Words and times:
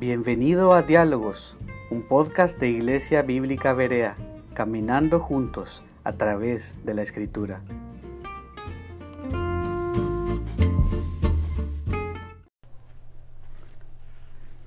Bienvenido 0.00 0.74
a 0.74 0.82
Diálogos, 0.82 1.56
un 1.90 2.02
podcast 2.02 2.56
de 2.60 2.68
Iglesia 2.68 3.22
Bíblica 3.22 3.72
Berea, 3.72 4.14
caminando 4.54 5.18
juntos 5.18 5.82
a 6.04 6.12
través 6.12 6.78
de 6.84 6.94
la 6.94 7.02
Escritura. 7.02 7.62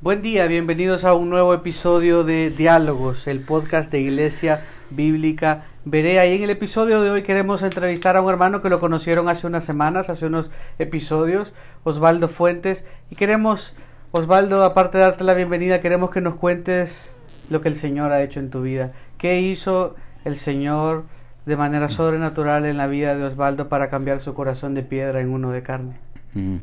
Buen 0.01 0.21
día, 0.21 0.47
bienvenidos 0.47 1.05
a 1.05 1.13
un 1.13 1.29
nuevo 1.29 1.53
episodio 1.53 2.25
de 2.25 2.49
Diálogos, 2.49 3.25
el 3.27 3.39
podcast 3.39 3.89
de 3.89 4.01
Iglesia 4.01 4.65
Bíblica 4.89 5.63
Berea. 5.85 6.25
Y 6.25 6.35
en 6.35 6.43
el 6.43 6.49
episodio 6.49 7.01
de 7.01 7.09
hoy 7.09 7.23
queremos 7.23 7.63
entrevistar 7.63 8.17
a 8.17 8.21
un 8.21 8.29
hermano 8.29 8.61
que 8.61 8.67
lo 8.67 8.81
conocieron 8.81 9.29
hace 9.29 9.47
unas 9.47 9.63
semanas, 9.63 10.09
hace 10.09 10.25
unos 10.25 10.51
episodios, 10.77 11.53
Osvaldo 11.85 12.27
Fuentes, 12.27 12.83
y 13.09 13.15
queremos 13.15 13.73
Osvaldo, 14.13 14.65
aparte 14.65 14.97
de 14.97 15.05
darte 15.05 15.23
la 15.23 15.33
bienvenida, 15.33 15.79
queremos 15.79 16.11
que 16.11 16.19
nos 16.19 16.35
cuentes 16.35 17.13
lo 17.49 17.61
que 17.61 17.69
el 17.69 17.75
Señor 17.75 18.11
ha 18.11 18.21
hecho 18.21 18.41
en 18.41 18.49
tu 18.49 18.61
vida. 18.61 18.91
¿Qué 19.17 19.39
hizo 19.39 19.95
el 20.25 20.35
Señor 20.35 21.05
de 21.45 21.55
manera 21.55 21.87
sobrenatural 21.87 22.65
en 22.65 22.75
la 22.75 22.87
vida 22.87 23.15
de 23.15 23.23
Osvaldo 23.23 23.69
para 23.69 23.89
cambiar 23.89 24.19
su 24.19 24.33
corazón 24.33 24.73
de 24.73 24.83
piedra 24.83 25.21
en 25.21 25.29
uno 25.29 25.51
de 25.51 25.63
carne? 25.63 25.95
Mm. 26.33 26.57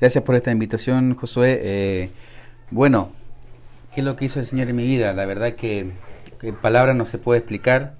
Gracias 0.00 0.22
por 0.22 0.36
esta 0.36 0.52
invitación, 0.52 1.16
Josué. 1.16 1.58
Eh, 1.64 2.10
bueno, 2.70 3.10
¿qué 3.92 4.02
es 4.02 4.04
lo 4.04 4.14
que 4.14 4.26
hizo 4.26 4.38
el 4.38 4.46
Señor 4.46 4.68
en 4.68 4.76
mi 4.76 4.86
vida? 4.86 5.12
La 5.12 5.26
verdad 5.26 5.54
que 5.56 5.90
en 6.40 6.54
palabras 6.54 6.94
no 6.94 7.04
se 7.04 7.18
puede 7.18 7.40
explicar. 7.40 7.94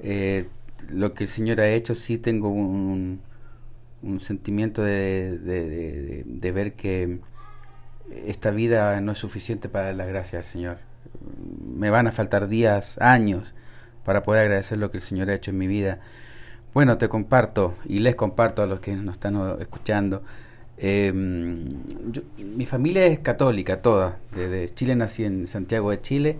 Eh, 0.00 0.48
lo 0.90 1.14
que 1.14 1.24
el 1.24 1.28
Señor 1.28 1.60
ha 1.60 1.68
hecho, 1.68 1.94
sí 1.94 2.18
tengo 2.18 2.48
un, 2.48 3.20
sentimiento 4.18 4.82
de 4.82 6.50
ver 6.52 6.72
que 6.72 7.20
esta 8.10 8.50
vida 8.50 9.00
no 9.00 9.12
es 9.12 9.18
suficiente 9.18 9.68
para 9.68 9.86
dar 9.86 9.94
las 9.94 10.08
gracias 10.08 10.46
al 10.46 10.52
Señor. 10.52 10.78
Me 11.60 11.90
van 11.90 12.06
a 12.06 12.12
faltar 12.12 12.48
días, 12.48 12.98
años, 13.00 13.54
para 14.04 14.22
poder 14.22 14.42
agradecer 14.42 14.78
lo 14.78 14.90
que 14.90 14.98
el 14.98 15.02
Señor 15.02 15.30
ha 15.30 15.34
hecho 15.34 15.50
en 15.50 15.58
mi 15.58 15.66
vida. 15.66 16.00
Bueno, 16.74 16.98
te 16.98 17.08
comparto 17.08 17.74
y 17.84 18.00
les 18.00 18.14
comparto 18.14 18.62
a 18.62 18.66
los 18.66 18.80
que 18.80 18.94
nos 18.94 19.14
están 19.14 19.36
escuchando. 19.60 20.22
Em, 20.78 21.82
mi 22.38 22.66
familia 22.66 23.06
es 23.06 23.20
católica, 23.20 23.80
toda. 23.80 24.18
Desde 24.34 24.68
Chile 24.74 24.94
nací 24.94 25.24
en 25.24 25.46
Santiago 25.46 25.90
de 25.90 26.00
Chile. 26.00 26.36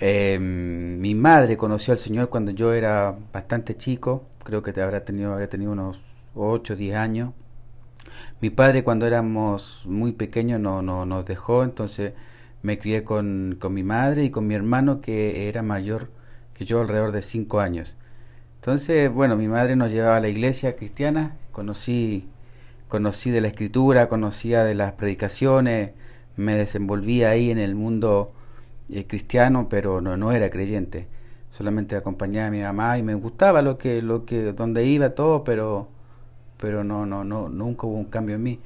Em, 0.00 0.98
mi 1.00 1.14
madre 1.14 1.56
conoció 1.56 1.92
al 1.92 1.98
Señor 1.98 2.28
cuando 2.28 2.52
yo 2.52 2.72
era 2.72 3.16
bastante 3.32 3.76
chico. 3.76 4.24
Creo 4.44 4.62
que 4.62 4.72
te 4.72 4.80
habrá 4.80 5.04
tenido, 5.04 5.32
habría 5.32 5.48
tenido 5.48 5.72
unos 5.72 6.00
8 6.34 6.74
o 6.74 6.76
10 6.76 6.96
años. 6.96 7.32
Mi 8.40 8.50
padre 8.50 8.84
cuando 8.84 9.06
éramos 9.06 9.82
muy 9.86 10.12
pequeños 10.12 10.60
no, 10.60 10.82
no, 10.82 11.06
nos 11.06 11.24
dejó, 11.26 11.64
entonces 11.64 12.12
me 12.62 12.78
crié 12.78 13.04
con, 13.04 13.58
mi 13.70 13.82
madre 13.82 14.24
y 14.24 14.30
con 14.30 14.46
mi 14.46 14.54
hermano 14.54 15.00
que 15.00 15.48
era 15.48 15.62
mayor 15.62 16.10
que 16.54 16.64
yo, 16.64 16.80
alrededor 16.80 17.12
de 17.12 17.22
cinco 17.22 17.60
años. 17.60 17.96
Entonces, 18.56 19.12
bueno, 19.12 19.36
mi 19.36 19.48
madre 19.48 19.76
nos 19.76 19.90
llevaba 19.90 20.16
a 20.16 20.20
la 20.20 20.28
iglesia 20.28 20.76
cristiana, 20.76 21.36
conocí, 21.52 22.28
conocí 22.88 23.30
de 23.30 23.40
la 23.40 23.48
escritura, 23.48 24.08
conocía 24.08 24.64
de 24.64 24.74
las 24.74 24.92
predicaciones, 24.92 25.92
me 26.36 26.56
desenvolvía 26.56 27.30
ahí 27.30 27.50
en 27.50 27.58
el 27.58 27.74
mundo 27.74 28.32
eh, 28.90 29.06
cristiano, 29.06 29.68
pero 29.68 30.00
no, 30.00 30.16
no 30.16 30.32
era 30.32 30.50
creyente. 30.50 31.06
Solamente 31.50 31.96
acompañaba 31.96 32.48
a 32.48 32.50
mi 32.50 32.60
mamá 32.60 32.98
y 32.98 33.02
me 33.02 33.14
gustaba 33.14 33.62
lo 33.62 33.78
que, 33.78 34.02
lo 34.02 34.24
que, 34.24 34.52
donde 34.52 34.84
iba 34.84 35.10
todo, 35.10 35.44
pero 35.44 35.88
pero 36.58 36.84
no, 36.84 37.06
no, 37.06 37.24
no, 37.24 37.48
nunca 37.48 37.86
hubo 37.86 37.96
un 37.96 38.06
cambio 38.06 38.36
en 38.36 38.42
mí. 38.42 38.58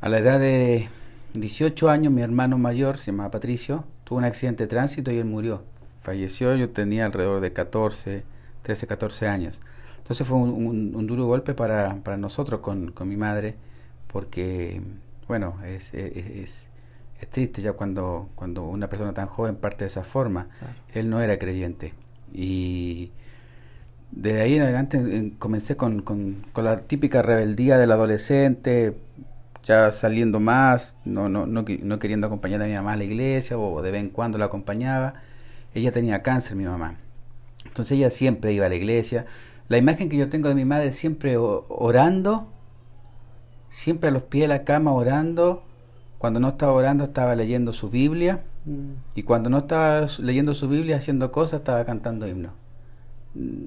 A 0.00 0.08
la 0.08 0.18
edad 0.18 0.38
de 0.38 0.88
18 1.34 1.88
años, 1.88 2.12
mi 2.12 2.22
hermano 2.22 2.58
mayor, 2.58 2.98
se 2.98 3.10
llamaba 3.10 3.30
Patricio, 3.30 3.84
tuvo 4.04 4.18
un 4.18 4.24
accidente 4.24 4.64
de 4.64 4.68
tránsito 4.68 5.10
y 5.10 5.18
él 5.18 5.24
murió. 5.24 5.62
Falleció, 6.02 6.54
yo 6.56 6.70
tenía 6.70 7.06
alrededor 7.06 7.40
de 7.40 7.52
14, 7.52 8.24
13, 8.62 8.86
14 8.86 9.28
años. 9.28 9.60
Entonces 9.98 10.26
fue 10.26 10.36
un, 10.36 11.06
duro 11.06 11.26
golpe 11.26 11.54
para, 11.54 11.96
para 12.02 12.16
nosotros 12.16 12.60
con, 12.60 12.90
con, 12.90 13.08
mi 13.08 13.16
madre, 13.16 13.54
porque, 14.08 14.82
bueno, 15.28 15.56
es, 15.64 15.94
es, 15.94 16.68
es, 17.20 17.30
triste 17.30 17.62
ya 17.62 17.72
cuando, 17.74 18.28
cuando 18.34 18.64
una 18.64 18.88
persona 18.88 19.14
tan 19.14 19.26
joven 19.26 19.54
parte 19.54 19.84
de 19.84 19.86
esa 19.86 20.02
forma. 20.02 20.48
Él 20.92 21.08
no 21.08 21.20
era 21.20 21.38
creyente. 21.38 21.94
Y 22.34 23.12
de 24.12 24.42
ahí 24.42 24.54
en 24.54 24.62
adelante 24.62 25.32
comencé 25.38 25.76
con, 25.76 26.02
con, 26.02 26.44
la 26.56 26.82
típica 26.82 27.22
rebeldía 27.22 27.78
del 27.78 27.92
adolescente, 27.92 28.96
ya 29.64 29.90
saliendo 29.90 30.38
más, 30.38 30.96
no, 31.04 31.28
no, 31.28 31.46
no, 31.46 31.64
no, 31.82 31.98
queriendo 31.98 32.26
acompañar 32.26 32.62
a 32.62 32.66
mi 32.66 32.74
mamá 32.74 32.92
a 32.92 32.96
la 32.96 33.04
iglesia 33.04 33.58
o 33.58 33.80
de 33.82 33.90
vez 33.90 34.00
en 34.02 34.10
cuando 34.10 34.38
la 34.38 34.46
acompañaba. 34.46 35.14
Ella 35.74 35.90
tenía 35.90 36.22
cáncer, 36.22 36.56
mi 36.56 36.64
mamá. 36.64 36.98
Entonces 37.64 37.96
ella 37.96 38.10
siempre 38.10 38.52
iba 38.52 38.66
a 38.66 38.68
la 38.68 38.74
iglesia. 38.74 39.24
La 39.68 39.78
imagen 39.78 40.10
que 40.10 40.18
yo 40.18 40.28
tengo 40.28 40.48
de 40.48 40.54
mi 40.54 40.66
madre 40.66 40.92
siempre 40.92 41.36
orando, 41.38 42.52
siempre 43.70 44.10
a 44.10 44.12
los 44.12 44.24
pies 44.24 44.42
de 44.42 44.48
la 44.48 44.64
cama 44.64 44.92
orando. 44.92 45.64
Cuando 46.18 46.38
no 46.38 46.48
estaba 46.48 46.72
orando 46.72 47.04
estaba 47.04 47.34
leyendo 47.34 47.72
su 47.72 47.88
Biblia 47.88 48.44
mm. 48.66 49.16
y 49.16 49.22
cuando 49.22 49.50
no 49.50 49.58
estaba 49.58 50.06
leyendo 50.18 50.54
su 50.54 50.68
Biblia 50.68 50.98
haciendo 50.98 51.32
cosas 51.32 51.60
estaba 51.60 51.84
cantando 51.84 52.28
himnos. 52.28 52.52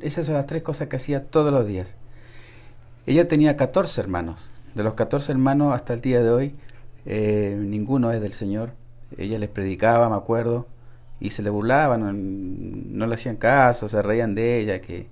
Esas 0.01 0.25
son 0.25 0.35
las 0.35 0.45
tres 0.45 0.63
cosas 0.63 0.87
que 0.87 0.97
hacía 0.97 1.25
todos 1.25 1.51
los 1.51 1.65
días. 1.67 1.95
Ella 3.05 3.27
tenía 3.27 3.57
14 3.57 4.01
hermanos. 4.01 4.49
De 4.73 4.83
los 4.83 4.93
14 4.95 5.31
hermanos 5.31 5.73
hasta 5.73 5.93
el 5.93 6.01
día 6.01 6.21
de 6.21 6.29
hoy, 6.29 6.55
eh, 7.05 7.55
ninguno 7.59 8.11
es 8.11 8.21
del 8.21 8.33
Señor. 8.33 8.73
Ella 9.17 9.39
les 9.39 9.49
predicaba, 9.49 10.09
me 10.09 10.15
acuerdo, 10.15 10.67
y 11.19 11.29
se 11.29 11.41
le 11.43 11.49
burlaban, 11.49 12.97
no, 12.97 13.07
le 13.07 13.15
hacían 13.15 13.37
caso, 13.37 13.87
se 13.89 14.01
reían 14.01 14.35
de 14.35 14.59
ella. 14.59 14.81
que 14.81 15.07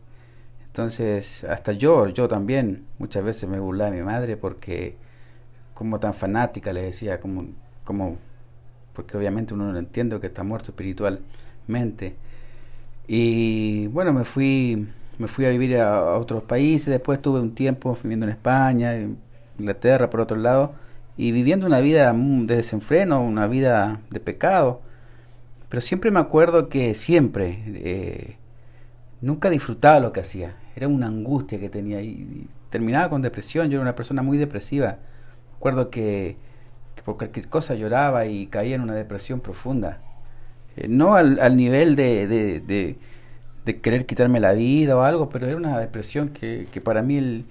Entonces, 0.66 1.44
hasta 1.46 1.72
yo, 1.72 2.08
yo 2.10 2.28
también, 2.28 2.86
muchas 3.00 3.24
veces 3.24 3.50
me 3.50 3.60
burlaba 3.60 3.92
de 3.92 3.98
mi 3.98 4.04
madre 4.04 4.38
porque, 4.38 4.98
como 5.74 6.00
tan 6.00 6.14
fanática, 6.14 6.74
le 6.74 6.84
decía, 6.84 7.20
como, 7.20 7.46
como 7.84 8.18
porque 8.94 9.18
obviamente 9.18 9.54
uno 9.54 9.72
no 9.72 9.80
entiende 9.80 10.20
que 10.20 10.28
está 10.28 10.44
muerto 10.44 10.72
espiritualmente. 10.72 12.16
Y 13.08 13.88
bueno, 13.88 14.14
me 14.14 14.24
fui, 14.24 14.88
me 15.18 15.28
fui 15.28 15.46
a 15.46 15.50
vivir 15.50 15.78
a, 15.78 16.18
otros 16.18 16.44
países, 16.44 16.88
después 16.88 17.22
tuve 17.22 17.40
un 17.42 17.54
tiempo 17.56 17.98
viviendo 18.02 18.26
en 18.26 18.32
España, 18.32 18.96
en 18.96 19.18
Inglaterra, 19.60 20.10
por 20.10 20.22
otro 20.22 20.38
lado, 20.38 20.74
y 21.18 21.32
viviendo 21.32 21.68
una 21.68 21.80
vida 21.80 22.14
de 22.14 22.56
desenfreno, 22.56 23.22
una 23.22 23.48
vida 23.48 24.02
de 24.10 24.20
pecado. 24.20 24.82
Pero 25.70 25.82
siempre 25.82 26.12
me 26.12 26.20
acuerdo 26.20 26.70
que 26.70 26.94
siempre, 26.94 27.64
eh, 27.68 28.38
nunca 29.22 29.50
disfrutaba 29.50 30.00
lo 30.00 30.14
que 30.14 30.22
hacía, 30.22 30.56
era 30.76 30.88
una 30.88 31.08
angustia 31.08 31.60
que 31.60 31.70
tenía 31.70 32.02
y, 32.02 32.48
terminaba 32.70 33.10
con 33.10 33.22
depresión, 33.22 33.70
yo 33.70 33.76
era 33.76 33.84
una 33.84 33.96
persona 33.96 34.24
muy 34.24 34.38
depresiva. 34.38 34.98
Recuerdo 35.54 35.92
que, 35.92 36.38
que 36.96 37.04
por 37.04 37.18
cualquier 37.18 37.48
cosa 37.48 37.76
lloraba 37.76 38.26
y 38.26 38.48
caía 38.48 38.76
en 38.76 38.82
una 38.82 38.96
depresión 38.96 39.42
profunda. 39.42 40.00
Eh, 40.78 40.88
no 40.88 41.16
al, 41.16 41.40
al 41.40 41.56
nivel 41.56 41.96
de, 41.96 42.28
de, 42.28 42.98
de, 43.66 43.82
querer 43.82 44.06
quitarme 44.06 44.40
la 44.40 44.54
vida 44.54 44.98
o 44.98 45.02
algo, 45.02 45.30
pero 45.30 45.48
era 45.48 45.56
una 45.56 45.80
depresión 45.80 46.30
que, 46.30 46.68
que 46.72 46.82
para 46.82 47.02
mí 47.02 47.18
el, 47.18 47.46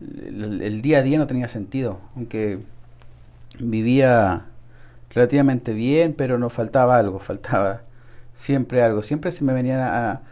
el, 0.00 0.82
día 0.82 0.98
a 0.98 1.02
día 1.02 1.18
no 1.18 1.26
tenía 1.26 1.48
sentido, 1.48 2.00
aunque 2.14 2.60
vivía 3.58 4.46
relativamente 5.10 5.72
bien, 5.72 6.14
pero 6.14 6.38
no 6.38 6.50
faltaba 6.50 6.98
algo, 6.98 7.18
faltaba 7.18 7.82
siempre 8.32 8.82
algo, 8.82 9.02
siempre 9.02 9.32
se 9.32 9.44
me 9.44 9.52
venían 9.54 9.80
a, 9.80 10.22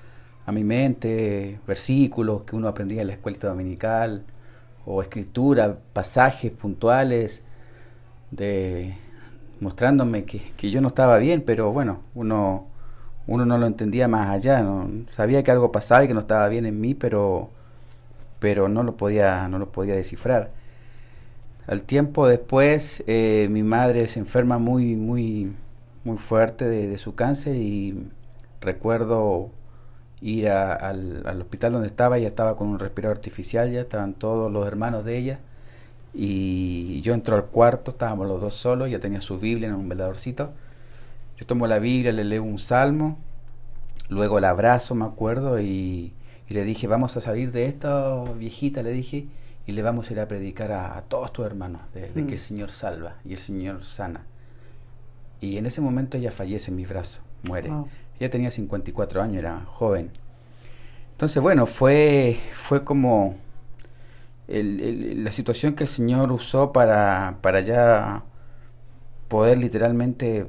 a 0.47 0.53
mi 0.53 0.65
mente 0.65 1.59
versículos 1.67 2.43
que 2.43 2.57
uno 2.57 2.69
aprendía 2.69 3.01
en 3.01 3.09
la 3.09 3.15
escuela 3.15 3.39
dominical, 3.41 4.25
o 4.87 5.03
escritura, 5.03 5.79
pasajes 5.93 6.53
puntuales 6.53 7.43
de, 8.31 8.95
mostrándome 9.61 10.25
que, 10.25 10.41
que, 10.57 10.71
yo 10.71 10.81
no 10.81 10.89
estaba 10.89 11.19
bien, 11.19 11.43
pero 11.45 11.73
bueno, 11.73 12.01
uno, 12.15 12.67
uno 13.27 13.47
no 13.47 13.59
lo 13.59 13.67
entendía 13.67 14.09
más 14.09 14.31
allá, 14.31 14.65
sabía 15.11 15.43
que 15.43 15.51
algo 15.51 15.73
pasaba 15.73 16.05
y 16.05 16.09
que 16.09 16.15
no 16.15 16.21
estaba 16.21 16.49
bien 16.49 16.67
en 16.67 16.81
mí, 16.81 16.95
pero, 16.95 17.51
pero 18.41 18.69
no, 18.69 18.83
lo 18.83 18.97
podía, 18.97 19.49
no 19.49 19.59
lo 19.59 19.73
podía 19.73 19.95
descifrar. 19.95 20.51
Al 21.67 21.83
tiempo 21.83 22.27
después, 22.27 23.03
eh, 23.07 23.49
mi 23.51 23.63
madre 23.63 24.09
se 24.09 24.21
enferma 24.21 24.59
muy, 24.59 24.97
muy, 24.97 25.53
muy 26.05 26.19
fuerte 26.19 26.67
de, 26.69 26.99
su 26.99 27.15
cáncer 27.15 27.57
y 27.57 28.09
recuerdo 28.61 29.51
ir 30.21 30.49
al, 30.51 31.23
al 31.27 31.41
hospital 31.41 31.73
donde 31.73 31.89
estaba, 31.89 32.19
ella 32.19 32.29
estaba 32.29 32.57
con 32.57 32.69
un 32.69 32.79
respirador 32.79 33.17
artificial, 33.17 33.71
ya 33.71 33.81
estaban 33.81 34.15
todos 34.15 34.53
los 34.53 34.67
hermanos 34.67 35.05
de 35.05 35.17
ella 35.19 35.41
y 36.15 37.01
yo 37.01 37.13
entro 37.13 37.35
al 37.35 37.47
cuarto, 37.47 37.91
estábamos 37.91 38.29
los 38.29 38.41
dos 38.41 38.55
solos, 38.55 38.89
ya 38.89 39.01
tenía 39.01 39.21
su 39.21 39.39
Biblia 39.39 39.69
en 39.69 39.75
un 39.75 39.89
veladorcito. 39.89 40.53
Yo 41.37 41.47
tomo 41.47 41.67
la 41.67 41.81
Biblia, 41.81 42.13
le 42.13 42.23
leo 42.23 42.45
un 42.45 42.61
salmo, 42.61 43.19
luego 44.09 44.39
la 44.39 44.51
abrazo, 44.51 44.95
me 44.95 45.05
acuerdo, 45.05 45.61
y, 45.61 46.13
le 46.49 46.63
dije, 46.63 46.87
vamos 46.87 47.17
a 47.17 47.21
salir 47.21 47.51
de 47.51 47.67
esto, 47.67 48.33
viejita, 48.39 48.85
le 48.85 48.93
dije, 48.93 49.27
y 49.67 49.73
le 49.73 49.83
vamos 49.83 50.09
a 50.09 50.13
ir 50.13 50.21
a 50.21 50.29
predicar 50.29 50.71
a, 50.71 51.03
todos 51.09 51.33
tus 51.33 51.45
hermanos 51.45 51.81
de, 51.93 52.03
que 52.03 52.21
el 52.21 52.27
mm. 52.27 52.39
Señor 52.39 52.71
salva 52.71 53.17
y 53.25 53.33
el 53.33 53.39
Señor 53.39 53.85
sana. 53.85 54.25
Y 55.41 55.57
en 55.57 55.67
ese 55.67 55.81
momento 55.81 56.17
ella 56.17 56.31
fallece 56.31 56.71
en 56.71 56.77
mis 56.77 56.89
brazos, 56.89 57.23
muere. 57.43 57.71
Wow. 57.71 57.89
Ella 58.21 58.31
tenía 58.31 58.53
54 58.53 59.21
años, 59.21 59.39
era 59.39 59.65
joven. 59.67 60.13
Entonces, 61.11 61.43
bueno, 61.43 61.67
fue, 61.67 62.39
fue 62.55 62.85
como 62.85 63.35
el- 64.49 64.81
el- 64.81 65.25
la 65.25 65.33
situación 65.33 65.75
que 65.75 65.85
el 65.85 65.89
Señor 65.89 66.33
usó 66.33 66.73
para, 66.73 67.39
para 67.43 67.61
ya 67.61 68.25
poder 69.29 69.59
literalmente 69.59 70.47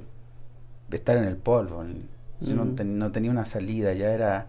estar 0.91 1.17
en 1.17 1.25
el 1.25 1.37
polvo. 1.37 1.83
Yo 2.41 2.55
no, 2.55 2.63
Ujú. 2.63 2.75
ten- 2.75 2.99
no 2.99 3.11
tenía 3.11 3.31
una 3.31 3.45
salida, 3.45 3.93
ya 3.93 4.11
era, 4.13 4.47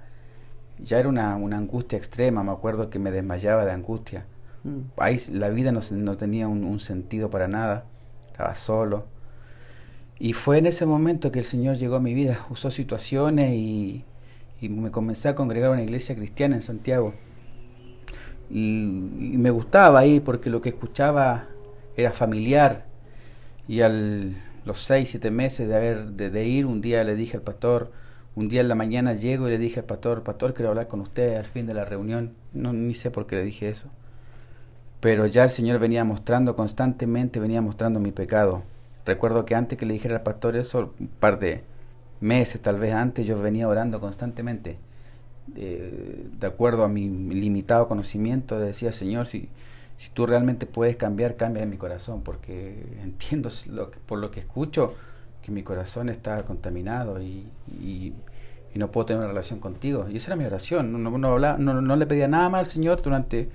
ya 0.79 0.99
era 1.01 1.09
una, 1.09 1.37
una 1.37 1.59
angustia 1.59 1.99
extrema. 1.99 2.45
Me 2.45 2.53
acuerdo 2.53 2.91
que 2.91 2.99
me 3.01 3.11
desmayaba 3.13 3.65
de 3.65 3.73
angustia. 3.73 4.27
Mm. 4.65 4.81
Ahí 4.99 5.21
la 5.33 5.51
vida 5.51 5.73
no, 5.73 5.81
no 5.93 6.17
tenía 6.17 6.49
un, 6.49 6.65
un 6.65 6.81
sentido 6.81 7.31
para 7.31 7.49
nada, 7.49 7.85
estaba 8.33 8.55
solo. 8.57 9.07
Y 10.19 10.33
fue 10.33 10.59
en 10.59 10.67
ese 10.67 10.87
momento 10.87 11.31
que 11.31 11.41
el 11.41 11.45
Señor 11.45 11.77
llegó 11.77 11.97
a 11.97 12.01
mi 12.01 12.15
vida, 12.15 12.47
usó 12.51 12.71
situaciones 12.71 13.53
y, 13.53 14.05
y 14.61 14.69
me 14.71 14.91
comencé 14.91 15.29
a 15.29 15.35
congregar 15.35 15.71
a 15.71 15.73
una 15.75 15.83
iglesia 15.83 16.15
cristiana 16.17 16.57
en 16.57 16.63
Santiago. 16.63 17.13
Y, 18.51 19.33
me 19.39 19.51
gustaba 19.51 20.01
ahí 20.01 20.21
porque 20.21 20.51
lo 20.51 20.61
que 20.61 20.71
escuchaba 20.71 21.47
era 21.97 22.13
familiar. 22.13 22.87
Y 23.69 23.81
al 23.81 24.35
los 24.65 24.81
seis, 24.81 25.11
siete 25.11 25.31
meses 25.31 25.69
de, 25.69 25.77
haber, 25.77 26.07
de, 26.13 26.31
de 26.31 26.45
ir, 26.47 26.67
un 26.67 26.81
día 26.81 27.05
le 27.05 27.15
dije 27.15 27.37
al 27.37 27.43
pastor, 27.43 27.93
un 28.35 28.49
día 28.49 28.61
en 28.63 28.69
la 28.69 28.75
mañana 28.75 29.15
llego 29.15 29.47
y 29.47 29.53
le 29.53 29.59
dije 29.59 29.81
al 29.81 29.87
pastor, 29.87 30.25
pastor, 30.25 30.55
quiero 30.55 30.71
hablar 30.71 30.89
con 30.89 31.01
usted 31.01 31.37
al 31.37 31.45
fin 31.45 31.67
de 31.67 31.75
la 31.75 31.85
reunión. 31.85 32.35
No, 32.53 32.73
ni 32.73 32.95
sé 32.95 33.11
por 33.11 33.27
qué 33.27 33.37
le 33.37 33.45
dije 33.45 33.69
eso 33.69 33.91
pero 35.01 35.27
ya 35.27 35.45
el 35.45 35.51
Señor 35.51 35.79
venía 35.79 36.05
mostrando 36.05 36.57
constantemente, 36.57 37.41
venía 37.41 37.61
mostrando 37.61 38.01
mi 38.01 38.13
pecado. 38.13 38.63
Recuerdo 39.05 39.45
que 39.45 39.55
antes 39.55 39.79
que 39.79 39.87
le 39.87 39.95
dijera 39.95 40.17
al 40.17 40.23
pastor 40.23 40.57
eso, 40.57 40.95
un 40.99 41.07
par 41.07 41.39
de 41.39 41.63
meses 42.21 42.61
tal 42.61 42.79
vez 42.79 42.93
antes, 42.93 43.27
yo 43.27 43.41
venía 43.41 43.69
orando 43.69 44.01
constantemente. 44.01 44.79
Eh, 45.55 46.27
de 46.41 46.47
acuerdo 46.47 46.85
a 46.85 46.89
mi 46.89 47.09
limitado 47.09 47.87
conocimiento, 47.89 48.59
decía, 48.59 48.91
Señor, 48.93 49.27
si, 49.27 49.49
si 49.97 50.11
tú 50.11 50.27
realmente 50.27 50.67
puedes 50.67 50.97
cambiar, 50.97 51.37
cambia 51.37 51.63
en 51.63 51.71
mi 51.71 51.77
corazón, 51.77 52.23
porque 52.23 52.75
entiendo 53.03 53.49
lo 53.71 53.91
que- 53.91 53.99
por 54.01 54.19
lo 54.19 54.31
que 54.31 54.41
escucho 54.41 54.95
que 55.43 55.53
mi 55.53 55.63
corazón 55.63 56.09
está 56.09 56.43
contaminado 56.45 57.23
y, 57.23 57.47
y- 57.81 58.13
y 58.75 58.79
no 58.79 58.91
puedo 58.91 59.07
tener 59.07 59.21
una 59.21 59.29
relación 59.29 59.61
contigo. 59.61 60.07
Y 60.11 60.17
esa 60.17 60.29
era 60.31 60.37
mi 60.37 60.45
oración. 60.45 60.93
No, 60.93 60.99
no, 60.99 61.17
no 61.17 61.29
hablaba- 61.29 61.57
no- 61.59 61.81
no 61.81 61.97
le 61.97 62.07
pedía 62.07 62.29
nada 62.29 62.49
más 62.49 62.59
al 62.61 62.67
Señor 62.67 63.01
durante 63.01 63.49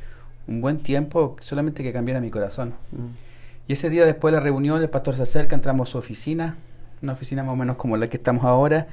un 0.48 0.62
buen 0.62 0.80
tiempo, 0.80 1.36
solamente 1.42 1.84
que 1.84 1.94
cambiara 1.94 2.20
mi 2.22 2.32
corazón. 2.32 2.70
Mm. 2.92 3.68
Y 3.68 3.74
ese 3.74 3.90
día 3.90 4.06
después 4.06 4.32
de 4.34 4.40
la 4.40 4.44
reunión, 4.44 4.82
el 4.82 4.90
pastor 4.90 5.16
se 5.16 5.24
acerca, 5.24 5.56
entramos 5.56 5.90
a 5.90 5.92
su 5.92 5.98
oficina, 6.00 6.56
una 7.04 7.14
oficina 7.14 7.44
más 7.44 7.54
o 7.54 7.56
menos 7.56 7.76
como 7.76 7.98
la 7.98 8.08
que 8.08 8.18
estamos 8.18 8.44
ahora, 8.46 8.88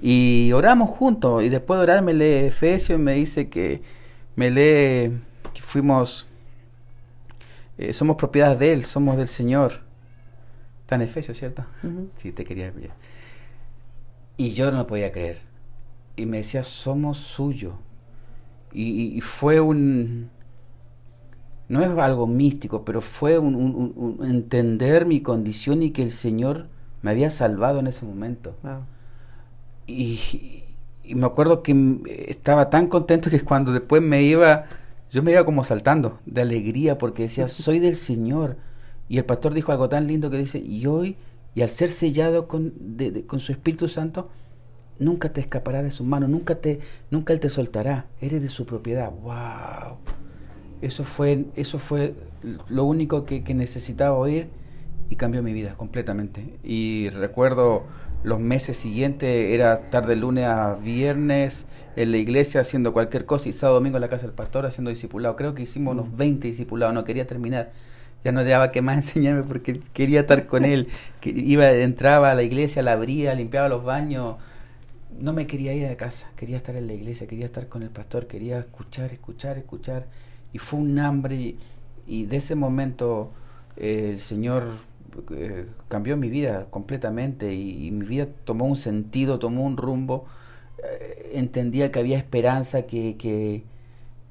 y 0.00 0.52
oramos 0.52 0.90
juntos. 0.90 1.42
Y 1.42 1.48
después 1.48 1.78
de 1.78 1.84
orar 1.84 2.02
me 2.02 2.14
lee 2.14 2.46
Efesios 2.46 2.98
y 2.98 3.02
me 3.02 3.14
dice 3.14 3.48
que 3.48 3.82
me 4.36 4.50
lee 4.50 5.12
que 5.54 5.62
fuimos, 5.62 6.26
eh, 7.78 7.92
somos 7.92 8.16
propiedad 8.16 8.56
de 8.56 8.72
Él, 8.72 8.84
somos 8.84 9.16
del 9.16 9.28
Señor. 9.28 9.80
Está 10.82 10.96
en 10.96 11.02
Efesios, 11.02 11.38
¿cierto? 11.38 11.64
Sí, 12.16 12.32
te 12.32 12.44
quería 12.44 12.70
ver. 12.70 12.90
Y 14.36 14.52
yo 14.52 14.70
no 14.72 14.86
podía 14.86 15.12
creer. 15.12 15.40
Y 16.16 16.26
me 16.26 16.38
decía, 16.38 16.62
somos 16.62 17.18
suyo. 17.18 17.74
Y, 18.72 19.20
fue 19.20 19.60
un... 19.60 20.30
No 21.68 21.80
es 21.82 21.88
algo 21.98 22.26
místico, 22.26 22.84
pero 22.84 23.00
fue 23.00 23.38
un, 23.38 23.54
un- 23.54 23.74
un- 23.96 24.18
un 24.20 24.30
entender 24.30 25.06
mi 25.06 25.20
condición 25.22 25.82
y 25.82 25.90
que 25.92 26.02
el 26.02 26.10
Señor 26.10 26.68
me 27.02 27.10
había 27.10 27.30
salvado 27.30 27.78
en 27.80 27.86
ese 27.86 28.04
momento. 28.04 28.56
Wow. 28.62 28.82
Y, 29.86 30.64
y 31.02 31.14
me 31.14 31.26
acuerdo 31.26 31.62
que 31.62 32.00
estaba 32.28 32.70
tan 32.70 32.86
contento 32.88 33.30
que 33.30 33.40
cuando 33.40 33.72
después 33.72 34.02
me 34.02 34.22
iba, 34.22 34.64
yo 35.10 35.22
me 35.22 35.32
iba 35.32 35.44
como 35.44 35.64
saltando 35.64 36.18
de 36.26 36.42
alegría 36.42 36.98
porque 36.98 37.24
decía, 37.24 37.48
soy 37.48 37.78
del 37.78 37.96
Señor. 37.96 38.56
Y 39.08 39.18
el 39.18 39.24
pastor 39.24 39.52
dijo 39.54 39.72
algo 39.72 39.88
tan 39.88 40.06
lindo 40.06 40.30
que 40.30 40.38
dice, 40.38 40.58
y 40.58 40.86
hoy, 40.86 41.16
y 41.54 41.62
al 41.62 41.68
ser 41.68 41.90
sellado 41.90 42.48
con, 42.48 42.72
de- 42.96 43.10
de- 43.10 43.26
con 43.26 43.40
su 43.40 43.52
Espíritu 43.52 43.86
Santo, 43.88 44.30
nunca 44.98 45.32
te 45.32 45.40
escapará 45.40 45.82
de 45.82 45.90
su 45.90 46.04
mano, 46.04 46.26
nunca, 46.28 46.54
te, 46.56 46.80
nunca 47.10 47.32
Él 47.32 47.40
te 47.40 47.48
soltará, 47.50 48.06
eres 48.20 48.40
de 48.42 48.48
su 48.48 48.64
propiedad. 48.64 49.10
¡Wow! 49.10 49.98
Eso 50.80 51.04
fue, 51.04 51.46
eso 51.56 51.78
fue 51.78 52.14
lo 52.68 52.84
único 52.84 53.24
que, 53.24 53.42
que 53.44 53.54
necesitaba 53.54 54.16
oír 54.16 54.48
y 55.10 55.16
cambió 55.16 55.42
mi 55.42 55.52
vida 55.52 55.74
completamente. 55.76 56.58
Y 56.62 57.10
recuerdo 57.10 57.84
los 58.24 58.40
meses 58.40 58.78
siguientes, 58.78 59.52
era 59.52 59.74
estar 59.74 60.06
de 60.06 60.16
lunes 60.16 60.46
a 60.46 60.74
viernes 60.74 61.66
en 61.94 62.10
la 62.10 62.16
iglesia 62.16 62.62
haciendo 62.62 62.92
cualquier 62.92 63.26
cosa 63.26 63.50
y 63.50 63.52
sábado 63.52 63.76
domingo 63.76 63.98
en 63.98 64.00
la 64.00 64.08
casa 64.08 64.26
del 64.26 64.34
pastor 64.34 64.64
haciendo 64.66 64.90
discipulado. 64.90 65.36
Creo 65.36 65.54
que 65.54 65.62
hicimos 65.62 65.92
unos 65.92 66.16
20 66.16 66.48
discipulados, 66.48 66.94
no 66.94 67.04
quería 67.04 67.26
terminar. 67.26 67.70
Ya 68.24 68.32
no 68.32 68.42
llevaba 68.42 68.72
que 68.72 68.80
más 68.80 68.96
enseñarme 69.08 69.42
porque 69.42 69.78
quería 69.92 70.20
estar 70.20 70.46
con 70.46 70.64
él. 70.64 70.88
Que 71.20 71.30
iba, 71.30 71.70
entraba 71.70 72.30
a 72.30 72.34
la 72.34 72.42
iglesia, 72.42 72.82
la 72.82 72.92
abría, 72.92 73.34
limpiaba 73.34 73.68
los 73.68 73.84
baños. 73.84 74.36
No 75.20 75.34
me 75.34 75.46
quería 75.46 75.74
ir 75.74 75.86
de 75.86 75.96
casa, 75.96 76.30
quería 76.34 76.56
estar 76.56 76.74
en 76.74 76.86
la 76.86 76.94
iglesia, 76.94 77.26
quería 77.26 77.44
estar 77.44 77.68
con 77.68 77.82
el 77.82 77.90
pastor, 77.90 78.26
quería 78.26 78.58
escuchar, 78.58 79.12
escuchar, 79.12 79.58
escuchar. 79.58 80.06
Y 80.52 80.58
fue 80.58 80.80
un 80.80 80.98
hambre 80.98 81.36
y, 81.36 81.58
y 82.06 82.24
de 82.24 82.38
ese 82.38 82.54
momento 82.54 83.30
eh, 83.76 84.12
el 84.14 84.20
Señor 84.20 84.64
eh, 85.30 85.66
cambió 85.88 86.16
mi 86.16 86.28
vida 86.28 86.66
completamente 86.70 87.54
y, 87.54 87.90
mi 87.90 88.06
vida 88.06 88.28
tomó 88.44 88.66
un 88.66 88.76
sentido, 88.76 89.38
tomó 89.38 89.64
un 89.64 89.76
rumbo. 89.76 90.26
Eh, 90.82 91.32
entendía 91.34 91.90
que 91.92 91.98
había 92.00 92.18
esperanza, 92.18 92.82
que, 92.82 93.16
que, 93.16 93.64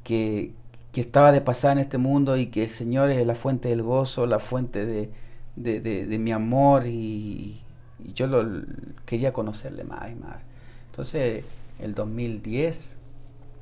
que, 0.04 0.52
estaba 0.94 1.32
de 1.32 1.42
pasar 1.42 1.74
en 1.74 1.80
este 1.80 1.98
mundo 1.98 2.38
y 2.38 2.48
que 2.48 2.64
el 2.64 2.70
Señor 2.70 3.10
es 3.10 3.26
la 3.26 3.36
fuente 3.36 3.70
del 3.70 3.82
gozo, 3.82 4.28
la 4.28 4.40
fuente 4.40 4.86
de, 4.86 5.10
de, 5.56 6.18
mi 6.20 6.32
amor 6.32 6.86
y, 6.86 7.60
y 8.04 8.14
yo 8.14 8.28
lo, 8.28 8.64
quería 9.06 9.34
conocerle 9.34 9.84
más 9.84 10.12
y 10.12 10.16
más. 10.16 10.46
Entonces, 10.92 11.44
el 11.80 11.96
2010 11.96 12.98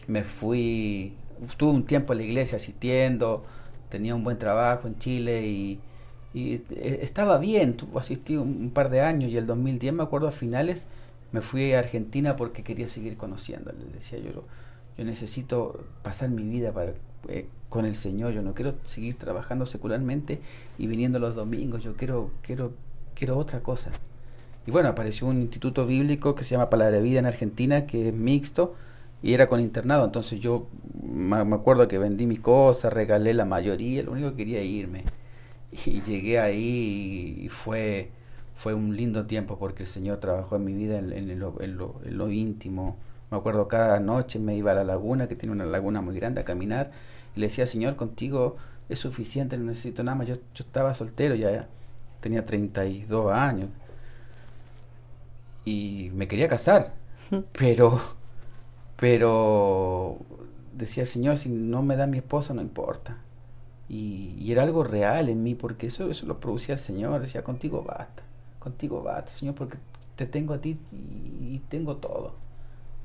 me 0.08 0.24
fui, 0.24 1.14
estuve 1.46 1.72
un 1.72 1.86
tiempo 1.86 2.14
en 2.14 2.20
la 2.20 2.26
iglesia 2.26 2.58
asistiendo, 2.58 3.46
tenía 3.90 4.16
un 4.16 4.24
buen 4.24 4.38
trabajo 4.38 4.88
en 4.88 4.98
Chile 5.00 5.48
y, 5.48 5.80
y 6.34 6.56
eh, 6.56 7.00
estaba 7.02 7.38
bien, 7.38 7.76
asistí 7.96 8.38
un, 8.38 8.72
par 8.72 8.90
de 8.90 9.02
años 9.02 9.32
y 9.32 9.38
el 9.38 9.46
2010 9.46 9.94
me 9.94 10.04
acuerdo 10.04 10.28
a 10.28 10.32
finales 10.32 10.88
me 11.32 11.42
fui 11.42 11.74
a 11.74 11.80
Argentina 11.80 12.36
porque 12.36 12.64
quería 12.64 12.88
seguir 12.88 13.18
conociendo, 13.18 13.72
le 13.72 13.86
decía 13.94 14.20
yo, 14.20 14.44
yo 14.98 15.06
necesito 15.06 15.84
pasar 16.04 16.30
mi 16.30 16.44
vida 16.44 16.72
para, 16.72 16.94
eh, 17.30 17.48
con 17.70 17.86
el 17.86 17.96
Señor, 17.96 18.34
yo 18.34 18.42
no 18.42 18.54
quiero 18.54 18.76
seguir 18.86 19.16
trabajando 19.16 19.66
secularmente 19.66 20.40
y 20.78 20.88
viniendo 20.88 21.20
los 21.20 21.36
domingos, 21.36 21.84
yo 21.84 21.96
quiero, 21.96 22.32
quiero, 22.42 22.74
quiero 23.16 23.38
otra 23.38 23.62
cosa. 23.62 23.92
Y 24.68 24.72
bueno, 24.72 24.90
apareció 24.90 25.28
un 25.28 25.42
instituto 25.42 25.88
bíblico 25.88 26.36
que 26.36 26.44
se 26.44 26.52
llama 26.52 26.70
Palabra 26.70 26.98
de 26.98 27.02
Vida 27.02 27.20
en 27.20 27.26
Argentina, 27.26 27.88
que 27.88 28.10
es 28.10 28.14
mixto, 28.14 28.76
y 29.24 29.34
era 29.34 29.48
con 29.48 29.60
internado. 29.60 30.06
Entonces 30.06 30.40
yo 30.40 30.68
me 31.02 31.44
me 31.46 31.56
acuerdo 31.56 31.88
que 31.88 31.98
vendí 31.98 32.28
mis 32.28 32.42
cosas, 32.42 32.94
regalé 32.94 33.34
la 33.34 33.46
mayoría, 33.46 34.04
lo 34.04 34.12
único 34.12 34.32
que 34.32 34.38
quería 34.38 34.62
irme. 34.62 35.04
Y 35.86 36.02
llegué 36.02 36.40
ahí 36.40 37.42
y 37.46 37.50
fue, 37.50 38.12
fue 38.56 38.74
un 38.74 38.96
lindo 38.96 39.26
tiempo 39.26 39.58
porque 39.58 39.84
el 39.84 39.90
Señor 39.90 40.20
trabajó 40.20 40.56
en 40.58 40.66
mi 40.66 40.74
vida 40.74 40.98
en, 41.00 41.12
en 41.14 41.40
lo, 41.40 41.60
en 41.62 41.78
lo- 41.78 42.02
en 42.04 42.18
lo 42.18 42.30
íntimo. 42.32 42.98
Me 43.32 43.38
acuerdo 43.38 43.68
cada 43.68 44.00
noche 44.00 44.40
me 44.40 44.56
iba 44.56 44.72
a 44.72 44.76
la 44.76 44.84
laguna, 44.84 45.28
que 45.28 45.36
tiene 45.36 45.54
una 45.54 45.66
laguna 45.66 46.02
muy 46.02 46.16
grande, 46.16 46.42
a 46.42 46.46
caminar, 46.46 46.92
y 47.36 47.40
le 47.40 47.48
decía, 47.48 47.66
Señor, 47.66 47.96
contigo 47.96 48.58
es 48.90 49.00
suficiente, 49.00 49.58
no 49.58 49.66
necesito 49.66 50.04
nada 50.04 50.16
más. 50.18 50.28
Yo, 50.28 50.36
yo 50.36 50.42
estaba 50.66 50.94
soltero 50.94 51.36
ya, 51.36 51.68
tenía 52.22 52.46
32 52.46 53.32
años 53.34 53.70
y 55.66 56.10
me 56.14 56.28
quería 56.28 56.48
casar, 56.48 56.94
pero, 57.58 58.00
pero 58.98 60.18
decía, 60.74 61.06
Señor, 61.06 61.38
si 61.38 61.50
no 61.50 61.82
me 61.84 61.96
da 61.96 62.08
mi 62.08 62.18
esposa, 62.18 62.54
no 62.54 62.62
importa. 62.62 63.18
Y, 63.92 64.38
y 64.40 64.54
era 64.54 64.64
algo 64.64 64.86
real 64.86 65.28
en 65.28 65.44
mí, 65.44 65.54
porque 65.54 65.88
eso, 65.88 66.10
eso 66.10 66.26
lo 66.26 66.40
producía 66.40 66.76
el 66.76 66.80
Señor. 66.80 67.20
Decía, 67.20 67.44
contigo 67.44 67.84
basta, 67.84 68.24
contigo 68.58 69.04
basta, 69.04 69.30
Señor, 69.30 69.54
porque 69.54 69.78
te 70.16 70.26
tengo 70.26 70.54
a 70.54 70.62
ti 70.62 70.80
y, 70.94 71.56
y 71.56 71.62
tengo 71.68 71.98
todo. 71.98 72.36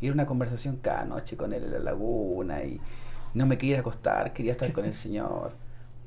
Y 0.00 0.06
era 0.06 0.14
una 0.14 0.26
conversación 0.26 0.76
cada 0.80 1.04
noche 1.04 1.36
con 1.36 1.52
él 1.52 1.64
en 1.64 1.72
la 1.72 1.78
laguna 1.80 2.62
y 2.62 2.80
no 3.34 3.46
me 3.46 3.58
quería 3.58 3.80
acostar, 3.80 4.32
quería 4.32 4.52
estar 4.52 4.72
con 4.72 4.84
el 4.84 4.94
Señor. 5.06 5.54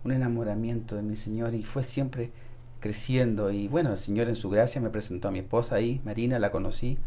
Un 0.05 0.13
enamoramiento 0.13 0.95
de 0.95 1.01
mi 1.01 1.17
Señor 1.17 1.53
y 1.55 1.63
fue 1.63 1.83
siempre 1.83 2.31
creciendo. 2.79 3.51
Y 3.51 3.67
bueno, 3.67 3.91
el 3.91 3.98
Señor 3.98 4.29
en 4.29 4.36
su 4.36 4.50
gracia 4.50 4.79
me 4.79 4.89
presentó 4.89 5.27
a 5.27 5.31
mi 5.31 5.39
esposa 5.39 5.75
ahí, 5.75 6.00
Marina, 6.05 6.39
la 6.39 6.51
conocí. 6.51 6.98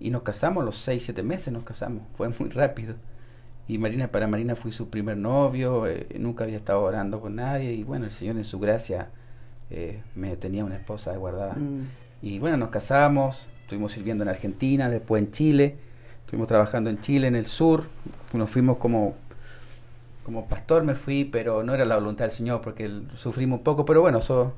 Y 0.00 0.10
nos 0.10 0.22
casamos, 0.22 0.64
los 0.64 0.74
seis, 0.76 1.04
siete 1.04 1.22
meses 1.22 1.52
nos 1.52 1.62
casamos. 1.62 2.02
Fue 2.16 2.28
muy 2.40 2.48
rápido. 2.50 2.96
Y 3.70 3.78
Marina, 3.78 4.08
para 4.08 4.26
Marina 4.26 4.56
fui 4.56 4.72
su 4.72 4.90
primer 4.90 5.16
novio, 5.16 5.86
eh, 5.86 6.08
nunca 6.18 6.42
había 6.42 6.56
estado 6.56 6.82
orando 6.82 7.20
con 7.20 7.36
nadie. 7.36 7.72
Y 7.72 7.84
bueno, 7.84 8.06
el 8.06 8.10
Señor 8.10 8.36
en 8.36 8.42
su 8.42 8.58
gracia 8.58 9.10
eh, 9.70 10.02
me 10.16 10.36
tenía 10.36 10.64
una 10.64 10.74
esposa 10.74 11.16
guardada. 11.16 11.54
Mm. 11.54 11.86
Y 12.20 12.40
bueno, 12.40 12.56
nos 12.56 12.70
casamos, 12.70 13.48
estuvimos 13.62 13.92
sirviendo 13.92 14.24
en 14.24 14.28
Argentina, 14.28 14.90
después 14.90 15.22
en 15.22 15.30
Chile, 15.30 15.76
estuvimos 16.18 16.48
trabajando 16.48 16.90
en 16.90 17.00
Chile, 17.00 17.28
en 17.28 17.36
el 17.36 17.46
sur, 17.46 17.84
nos 18.32 18.50
fuimos 18.50 18.78
como, 18.78 19.14
como 20.24 20.48
pastor, 20.48 20.82
me 20.82 20.96
fui, 20.96 21.24
pero 21.24 21.62
no 21.62 21.72
era 21.72 21.84
la 21.84 21.94
voluntad 21.94 22.24
del 22.24 22.32
Señor 22.32 22.62
porque 22.62 22.90
sufrimos 23.14 23.58
un 23.58 23.62
poco, 23.62 23.84
pero 23.84 24.00
bueno, 24.00 24.18
eso 24.18 24.52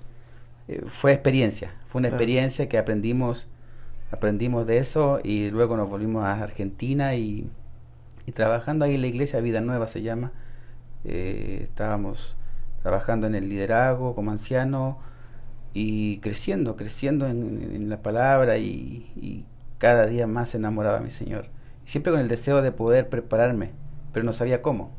eh, 0.69 0.85
fue 0.89 1.13
experiencia, 1.13 1.75
fue 1.89 1.99
una 1.99 2.09
experiencia 2.09 2.67
que 2.67 2.79
aprendimos, 2.79 3.47
aprendimos 4.11 4.67
de 4.67 4.79
eso 4.79 5.21
y 5.23 5.51
luego 5.51 5.77
nos 5.77 5.91
volvimos 5.91 6.25
a 6.25 6.43
Argentina 6.43 7.15
y, 7.15 7.47
y 8.27 8.33
trabajando 8.33 8.85
ahí 8.85 8.95
en 8.95 9.01
la 9.01 9.07
iglesia 9.07 9.41
Vida 9.41 9.61
Nueva 9.61 9.89
se 9.89 10.03
llama, 10.03 10.33
eh, 11.05 11.61
estábamos 11.63 12.37
trabajando 12.83 13.27
en 13.27 13.35
el 13.35 13.49
liderazgo 13.49 14.15
como 14.15 14.31
anciano 14.31 14.99
y 15.75 16.19
creciendo, 16.19 16.77
creciendo 16.77 17.27
en, 17.27 17.89
la 17.89 18.03
palabra 18.03 18.59
y, 18.59 19.47
cada 19.79 20.07
día 20.07 20.29
más 20.29 20.55
enamoraba 20.55 20.99
a 20.99 21.01
mi 21.01 21.11
Señor. 21.11 21.49
siempre 21.85 22.13
con 22.13 22.21
el 22.21 22.29
deseo 22.29 22.63
de 22.63 22.71
poder 22.71 23.09
prepararme, 23.09 23.73
pero 24.13 24.25
no 24.25 24.33
sabía 24.33 24.63
cómo. 24.63 24.93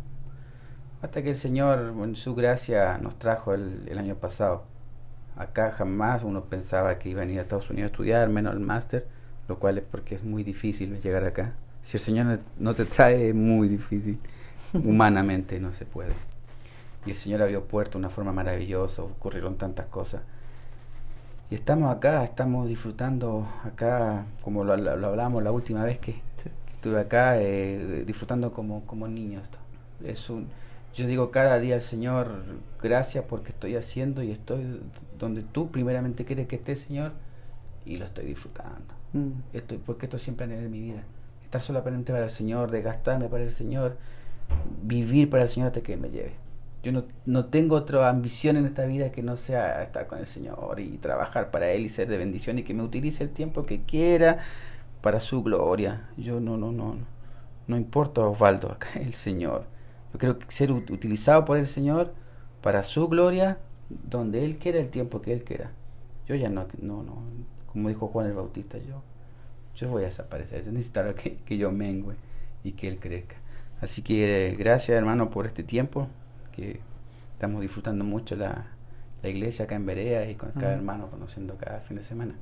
Hasta 1.02 1.24
que 1.24 1.30
el 1.30 1.36
Señor, 1.38 1.94
en 2.04 2.16
su 2.18 2.36
gracia, 2.36 2.98
nos 2.98 3.18
trajo 3.18 3.54
el, 3.54 3.98
año 3.98 4.16
pasado. 4.16 4.66
Acá 5.38 5.72
jamás 5.72 6.24
uno 6.24 6.46
pensaba 6.46 7.00
que 7.00 7.10
iba 7.10 7.22
a 7.22 7.26
ir 7.26 7.40
a 7.40 7.44
Estados 7.44 7.70
Unidos 7.70 7.92
a 7.92 7.94
estudiar, 7.94 8.30
menos 8.30 8.54
el 8.54 8.60
máster, 8.60 9.08
lo 9.48 9.60
cual 9.60 9.78
es 9.78 9.86
porque 9.90 10.16
es 10.16 10.24
muy 10.24 10.44
difícil 10.44 11.00
llegar 11.02 11.24
acá. 11.24 11.54
Si 11.84 11.98
el 11.98 12.02
Señor 12.02 12.40
no 12.58 12.74
te 12.74 12.86
trae, 12.86 13.30
es 13.30 13.36
muy 13.36 13.68
difícil. 13.68 14.18
Humanamente 14.74 15.60
no 15.60 15.74
se 15.74 15.86
puede. 15.86 16.14
Y 17.06 17.10
el 17.10 17.16
Señor 17.16 17.42
abrió 17.42 17.66
puerto 17.66 17.98
de 17.98 18.06
una 18.06 18.10
forma 18.10 18.32
maravillosa, 18.32 19.04
ocurrieron 19.04 19.58
tantas 19.58 19.88
cosas. 19.88 20.22
Y 21.52 21.56
estamos 21.56 21.94
acá, 21.94 22.24
estamos 22.24 22.70
disfrutando 22.70 23.46
acá, 23.66 24.26
como 24.42 24.64
lo, 24.64 24.74
hablamos 24.74 25.44
la 25.44 25.52
última 25.52 25.84
vez 25.84 26.00
que, 26.00 26.22
estuve 26.72 27.02
acá, 27.02 27.42
eh, 27.42 28.06
disfrutando 28.08 28.54
como, 28.54 28.86
como 28.86 29.10
niños. 29.10 29.50
Es 30.06 30.30
un, 30.30 30.48
yo 30.96 31.06
digo 31.06 31.32
cada 31.32 31.60
día 31.60 31.76
al 31.76 31.82
Señor, 31.82 32.46
gracias 32.82 33.26
porque 33.28 33.50
estoy 33.50 33.76
haciendo 33.76 34.24
y 34.24 34.32
estoy 34.32 34.80
donde 35.20 35.42
tú 35.42 35.70
primeramente 35.70 36.24
quieres 36.24 36.48
que 36.48 36.56
esté, 36.56 36.78
Señor, 36.78 37.12
y 37.86 37.98
lo 37.98 38.06
estoy 38.06 38.26
disfrutando. 38.26 38.96
Mm. 39.12 39.32
Estoy, 39.52 39.80
porque 39.80 40.06
esto 40.06 40.18
siempre 40.18 40.46
en 40.46 40.72
mi 40.72 40.80
vida. 40.80 41.04
Estar 41.54 41.62
solamente 41.62 42.12
para 42.12 42.24
el 42.24 42.32
Señor, 42.32 42.72
de 42.72 42.82
gastarme 42.82 43.30
para 43.30 43.44
el 43.44 43.54
Señor, 43.54 43.96
vivir 44.82 45.30
para 45.30 45.44
el 45.44 45.50
Señor 45.50 45.68
hasta 45.68 45.82
que 45.82 45.96
me 45.98 46.10
lleve. 46.10 46.34
Yo 46.82 46.92
no, 46.92 47.04
no 47.28 47.46
tengo 47.46 47.76
otra 47.76 48.10
ambición 48.10 48.58
en 48.58 48.66
esta 48.66 48.86
vida 48.86 49.12
que 49.12 49.22
no 49.22 49.36
sea 49.36 49.84
estar 49.84 50.08
con 50.08 50.18
el 50.18 50.26
Señor 50.26 50.80
y 50.80 50.98
trabajar 50.98 51.52
para 51.52 51.70
Él 51.70 51.86
y 51.86 51.90
ser 51.90 52.08
de 52.08 52.18
bendición 52.18 52.58
y 52.58 52.64
que 52.64 52.74
me 52.74 52.82
utilice 52.82 53.24
el 53.24 53.30
tiempo 53.30 53.68
que 53.68 53.84
quiera 53.84 54.40
para 55.02 55.20
su 55.20 55.44
gloria. 55.44 56.10
Yo 56.18 56.40
no, 56.40 56.58
no, 56.58 56.72
no, 56.72 56.98
no 57.68 57.78
importa 57.78 58.22
Osvaldo, 58.22 58.72
acá 58.72 58.88
el 58.96 59.14
Señor. 59.14 59.66
Yo 60.12 60.18
creo 60.18 60.40
que 60.40 60.52
ser 60.52 60.72
utilizado 60.72 61.46
por 61.46 61.60
el 61.60 61.68
Señor 61.68 62.16
para 62.64 62.82
su 62.82 63.08
gloria, 63.10 63.60
donde 63.90 64.44
Él 64.44 64.58
quiera, 64.58 64.80
el 64.80 64.90
tiempo 64.90 65.22
que 65.22 65.34
Él 65.34 65.44
quiera. 65.44 65.70
Yo 66.26 66.34
ya 66.34 66.50
no, 66.50 66.66
no, 66.82 67.04
no, 67.04 67.22
como 67.68 67.90
dijo 67.90 68.08
Juan 68.08 68.26
el 68.26 68.34
Bautista, 68.34 68.80
yo, 68.80 69.04
yo 69.76 69.90
voy 69.90 70.04
a 70.04 70.06
desaparecer. 70.06 70.64
Yo 70.64 70.72
necesito 70.72 71.02
que, 71.16 71.38
que 71.38 71.58
yo 71.58 71.72
mengue 71.72 72.16
y 72.64 72.74
que 72.74 72.88
Él 72.88 73.00
crezca. 73.00 73.36
Así 73.82 74.02
que 74.02 74.56
gracias 74.58 74.98
hermano 74.98 75.30
por 75.30 75.46
este 75.46 75.64
tiempo, 75.64 76.08
que 76.52 76.80
estamos 77.34 77.62
disfrutando 77.62 78.06
mucho 78.06 78.36
la, 78.36 78.68
la 79.24 79.30
iglesia 79.30 79.66
acá 79.66 79.76
en 79.76 79.86
Berea 79.86 80.30
y 80.30 80.36
con 80.36 80.52
cada 80.52 80.74
hermano 80.74 81.08
conociendo 81.08 81.58
cada 81.58 81.80
fin 81.80 81.98
de 81.98 82.04
semana. 82.04 82.36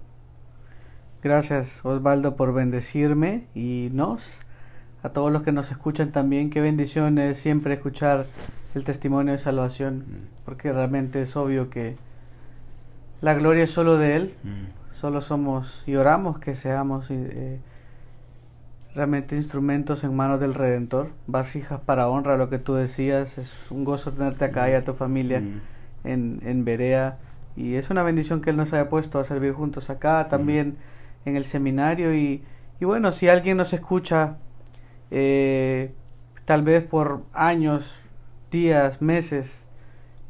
Gracias 1.23 1.85
Osvaldo 1.85 2.35
por 2.35 2.53
bendecirme 2.53 3.45
y 3.53 3.89
nos, 3.93 4.37
a 5.03 5.09
todos 5.09 5.31
los 5.31 5.43
que 5.43 5.51
nos 5.51 5.71
escuchan 5.71 6.11
también, 6.11 6.49
qué 6.49 6.61
bendición 6.61 7.19
es 7.19 7.37
siempre 7.37 7.75
escuchar 7.75 8.25
el 8.73 8.83
testimonio 8.83 9.33
de 9.33 9.37
salvación, 9.37 9.99
mm. 9.99 10.45
porque 10.45 10.73
realmente 10.73 11.21
es 11.21 11.35
obvio 11.35 11.69
que 11.69 11.95
la 13.21 13.35
gloria 13.35 13.65
es 13.65 13.71
solo 13.71 13.97
de 13.97 14.15
Él, 14.15 14.33
mm. 14.43 14.80
Solo 15.01 15.19
somos 15.21 15.83
y 15.87 15.95
oramos 15.95 16.37
que 16.37 16.53
seamos 16.53 17.09
eh, 17.09 17.59
realmente 18.93 19.35
instrumentos 19.35 20.03
en 20.03 20.15
manos 20.15 20.39
del 20.39 20.53
Redentor, 20.53 21.09
vasijas 21.25 21.79
para 21.81 22.07
honra, 22.07 22.37
lo 22.37 22.51
que 22.51 22.59
tú 22.59 22.75
decías, 22.75 23.39
es 23.39 23.57
un 23.71 23.83
gozo 23.83 24.11
tenerte 24.11 24.45
acá 24.45 24.69
y 24.69 24.73
a 24.73 24.83
tu 24.83 24.93
familia 24.93 25.39
mm. 25.39 25.61
en, 26.03 26.41
en 26.45 26.65
Berea 26.65 27.17
y 27.55 27.75
es 27.75 27.89
una 27.89 28.03
bendición 28.03 28.41
que 28.41 28.51
Él 28.51 28.57
nos 28.57 28.73
haya 28.73 28.89
puesto 28.89 29.17
a 29.17 29.23
servir 29.23 29.53
juntos 29.53 29.89
acá, 29.89 30.27
también 30.29 30.77
mm. 31.25 31.29
en 31.29 31.35
el 31.35 31.45
seminario 31.45 32.13
y, 32.13 32.43
y, 32.79 32.85
bueno, 32.85 33.11
si 33.11 33.27
alguien 33.27 33.57
nos 33.57 33.73
escucha 33.73 34.37
eh, 35.09 35.95
tal 36.45 36.61
vez 36.61 36.83
por 36.83 37.23
años, 37.33 37.97
días, 38.51 39.01
meses, 39.01 39.65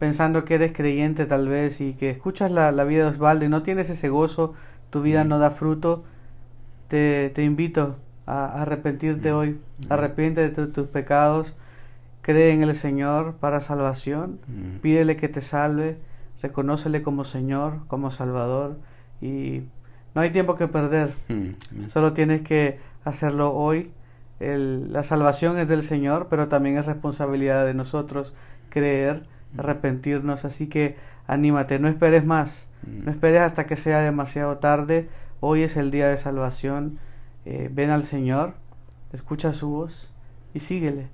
pensando 0.02 0.46
que 0.46 0.56
eres 0.56 0.72
creyente 0.72 1.28
tal 1.28 1.48
vez 1.48 1.80
y 1.80 1.94
que 1.94 2.10
escuchas 2.10 2.50
la, 2.50 2.72
la 2.72 2.86
vida 2.86 3.04
de 3.04 3.10
Osvaldo 3.10 3.46
y 3.46 3.50
no 3.50 3.62
tienes 3.62 3.88
ese 3.88 4.10
gozo, 4.10 4.56
tu 4.90 5.04
vida 5.04 5.24
mm. 5.24 5.28
no 5.28 5.38
da 5.38 5.52
fruto, 5.52 6.04
te, 6.88 7.30
te 7.30 7.44
invito 7.44 7.98
a 8.26 8.64
arrepentirte 8.64 9.32
mm. 9.32 9.36
hoy. 9.36 9.50
Mm. 9.52 9.94
Arrepiente 9.94 10.50
de 10.50 10.66
tus 10.66 10.88
pecados. 10.88 11.56
Cree 12.24 12.52
en 12.52 12.64
el 12.64 12.74
Señor 12.74 13.36
para 13.36 13.60
salvación. 13.60 14.40
Pídele 14.82 15.18
que 15.18 15.30
te 15.30 15.40
salve. 15.40 16.00
Reconócele 16.42 17.04
como 17.04 17.24
Señor, 17.24 17.86
como 17.86 18.10
Salvador. 18.10 18.78
Y 19.22 19.66
no 20.16 20.22
hay 20.22 20.32
tiempo 20.32 20.56
que 20.56 20.68
perder. 20.68 21.14
Solo 21.86 22.14
tienes 22.14 22.42
que 22.42 22.80
hacerlo 23.06 23.54
hoy. 23.54 23.92
la 24.40 25.04
salvación 25.04 25.60
es 25.60 25.68
del 25.68 25.84
Señor, 25.84 26.26
pero 26.28 26.48
también 26.48 26.80
es 26.80 26.88
responsabilidad 26.88 27.68
de 27.68 27.76
nosotros 27.76 28.34
creer, 28.72 29.28
arrepentirnos. 29.58 30.46
Así 30.46 30.68
que 30.68 30.96
anímate, 31.28 31.80
no 31.80 31.88
esperes 31.88 32.26
más. 32.26 32.70
No 32.86 33.12
esperes 33.12 33.42
hasta 33.42 33.66
que 33.66 33.76
sea 33.76 34.00
demasiado 34.00 34.58
tarde. 34.58 35.10
Hoy 35.40 35.64
es 35.64 35.78
el 35.78 35.92
día 35.92 36.08
de 36.08 36.18
salvación 36.18 37.00
eh, 37.44 37.70
ven 37.72 37.90
al 37.90 38.04
Señor, 38.04 38.54
escucha 39.14 39.52
su 39.52 39.70
voz 39.70 40.14
y 40.54 40.60
síguele. 40.60 41.10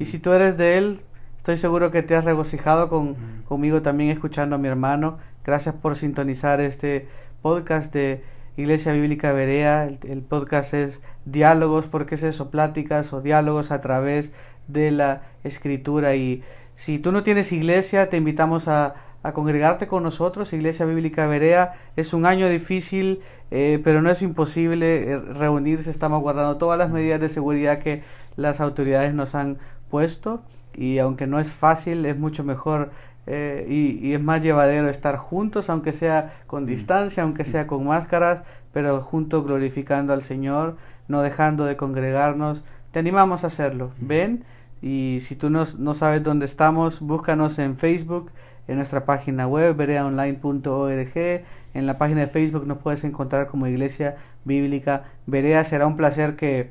Y 0.00 0.06
si 0.06 0.18
tú 0.18 0.32
eres 0.32 0.56
de 0.56 0.76
Él, 0.76 1.00
estoy 1.36 1.56
seguro 1.56 1.92
que 1.92 2.02
te 2.02 2.16
has 2.16 2.24
regocijado 2.24 2.88
con, 2.88 3.16
conmigo 3.44 3.80
también 3.80 4.10
escuchando 4.10 4.56
a 4.56 4.58
mi 4.58 4.66
hermano. 4.66 5.18
Gracias 5.44 5.74
por 5.76 5.94
sintonizar 5.94 6.60
este 6.60 7.06
podcast 7.42 7.92
de 7.92 8.24
Iglesia 8.56 8.92
Bíblica 8.92 9.32
Berea. 9.32 9.84
El, 9.84 10.22
podcast 10.22 10.74
es 10.74 11.00
diálogos, 11.26 11.86
porque 11.86 12.16
es 12.16 12.24
eso? 12.24 12.50
Pláticas 12.50 13.12
o 13.12 13.20
diálogos 13.20 13.70
a 13.70 13.80
través 13.80 14.32
de 14.66 14.90
la 14.90 15.22
escritura. 15.44 16.16
Y 16.16 16.42
si 16.78 17.00
tú 17.00 17.10
no 17.10 17.24
tienes 17.24 17.50
iglesia, 17.50 18.08
te 18.08 18.16
invitamos 18.16 18.68
a 18.68 18.94
a 19.22 19.32
congregarte 19.32 19.88
con 19.88 20.02
nosotros, 20.02 20.52
Iglesia 20.52 20.86
Bíblica 20.86 21.26
Berea. 21.26 21.74
Es 21.96 22.12
un 22.12 22.26
año 22.26 22.48
difícil, 22.48 23.20
eh, 23.50 23.80
pero 23.82 24.00
no 24.00 24.10
es 24.10 24.22
imposible 24.22 25.12
eh, 25.12 25.18
reunirse. 25.18 25.90
Estamos 25.90 26.20
guardando 26.22 26.56
todas 26.56 26.78
las 26.78 26.90
medidas 26.90 27.20
de 27.20 27.28
seguridad 27.28 27.78
que 27.78 28.02
las 28.36 28.60
autoridades 28.60 29.14
nos 29.14 29.34
han 29.34 29.58
puesto 29.90 30.42
y 30.74 30.98
aunque 30.98 31.26
no 31.26 31.40
es 31.40 31.52
fácil, 31.52 32.06
es 32.06 32.16
mucho 32.16 32.44
mejor 32.44 32.90
eh, 33.26 33.66
y, 33.68 34.12
es 34.12 34.22
más 34.22 34.40
llevadero 34.40 34.88
estar 34.88 35.16
juntos, 35.16 35.68
aunque 35.68 35.92
sea 35.92 36.40
con 36.46 36.62
mm. 36.62 36.66
distancia, 36.66 37.22
aunque 37.24 37.44
sea 37.44 37.66
con 37.66 37.86
máscaras, 37.86 38.42
pero 38.72 39.00
juntos 39.00 39.44
glorificando 39.44 40.12
al 40.12 40.22
Señor, 40.22 40.76
no 41.08 41.22
dejando 41.22 41.64
de 41.64 41.76
congregarnos. 41.76 42.64
Te 42.92 43.00
animamos 43.00 43.44
a 43.44 43.48
hacerlo. 43.48 43.90
Mm. 44.00 44.06
Ven 44.06 44.44
y 44.80 45.18
si 45.20 45.36
tú 45.36 45.50
no, 45.50 45.64
no 45.78 45.94
sabes 45.94 46.22
dónde 46.22 46.46
estamos, 46.46 47.00
búscanos 47.00 47.58
en 47.58 47.76
Facebook 47.76 48.30
en 48.68 48.76
nuestra 48.76 49.04
página 49.04 49.46
web, 49.46 49.74
bereaonline.org. 49.74 51.44
En 51.74 51.86
la 51.86 51.98
página 51.98 52.20
de 52.20 52.26
Facebook 52.26 52.66
nos 52.66 52.78
puedes 52.78 53.02
encontrar 53.02 53.48
como 53.48 53.66
Iglesia 53.66 54.16
Bíblica 54.44 55.04
Berea. 55.26 55.64
Será 55.64 55.86
un 55.86 55.96
placer 55.96 56.36
que 56.36 56.70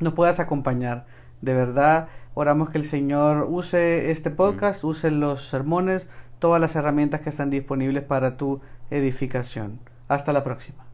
nos 0.00 0.14
puedas 0.14 0.40
acompañar. 0.40 1.06
De 1.42 1.52
verdad, 1.52 2.08
oramos 2.34 2.70
que 2.70 2.78
el 2.78 2.84
Señor 2.84 3.46
use 3.50 4.10
este 4.10 4.30
podcast, 4.30 4.82
use 4.84 5.10
los 5.10 5.48
sermones, 5.48 6.08
todas 6.38 6.60
las 6.60 6.76
herramientas 6.76 7.20
que 7.20 7.28
están 7.28 7.50
disponibles 7.50 8.04
para 8.04 8.36
tu 8.36 8.60
edificación. 8.90 9.80
Hasta 10.08 10.32
la 10.32 10.44
próxima. 10.44 10.93